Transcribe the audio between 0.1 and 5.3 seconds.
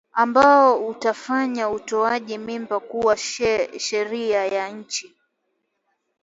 ambao utafanya utoaji mimba kuwa sheria ya nchi